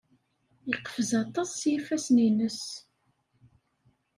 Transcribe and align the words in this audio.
Yeqfez 0.69 1.11
aṭas 1.23 1.49
s 1.59 1.61
yifassen-nnes. 1.71 2.61